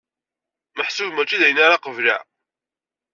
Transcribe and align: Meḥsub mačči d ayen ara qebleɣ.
Meḥsub 0.77 1.11
mačči 1.13 1.37
d 1.41 1.43
ayen 1.47 1.63
ara 1.65 1.83
qebleɣ. 1.83 2.21